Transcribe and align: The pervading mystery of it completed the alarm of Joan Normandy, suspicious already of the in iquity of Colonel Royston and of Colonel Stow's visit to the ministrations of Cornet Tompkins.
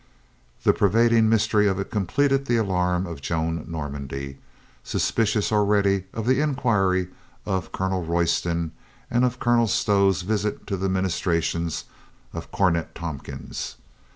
The 0.63 0.73
pervading 0.73 1.29
mystery 1.29 1.67
of 1.67 1.77
it 1.79 1.91
completed 1.91 2.47
the 2.47 2.57
alarm 2.57 3.05
of 3.05 3.21
Joan 3.21 3.65
Normandy, 3.67 4.39
suspicious 4.83 5.51
already 5.51 6.05
of 6.11 6.25
the 6.25 6.41
in 6.41 6.55
iquity 6.55 7.09
of 7.45 7.71
Colonel 7.71 8.03
Royston 8.03 8.71
and 9.11 9.23
of 9.23 9.39
Colonel 9.39 9.67
Stow's 9.67 10.23
visit 10.23 10.65
to 10.65 10.75
the 10.75 10.89
ministrations 10.89 11.83
of 12.33 12.51
Cornet 12.51 12.95
Tompkins. 12.95 13.75